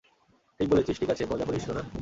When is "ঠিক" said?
0.59-0.67, 0.99-1.09